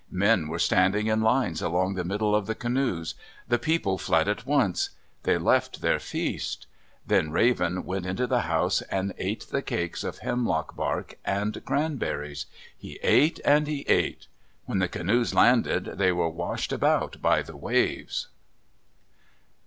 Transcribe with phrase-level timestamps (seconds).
[0.09, 3.13] Men were standing in lines along the middle of the canoes.
[3.47, 4.89] The people fled at once.
[5.21, 6.65] They left their feast.
[7.05, 12.47] Then Raven went into the house and ate the cakes of hemlock bark and cranberries.
[12.75, 14.25] He ate and he ate!
[14.65, 18.27] When the canoes landed they were washed about by the waves.